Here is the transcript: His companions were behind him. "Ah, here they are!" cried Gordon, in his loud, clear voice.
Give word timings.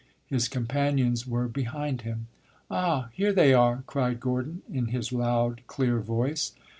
His 0.25 0.47
companions 0.47 1.27
were 1.27 1.47
behind 1.47 2.01
him. 2.01 2.25
"Ah, 2.71 3.09
here 3.13 3.31
they 3.31 3.53
are!" 3.53 3.83
cried 3.85 4.19
Gordon, 4.19 4.63
in 4.67 4.87
his 4.87 5.13
loud, 5.13 5.61
clear 5.67 5.99
voice. 5.99 6.53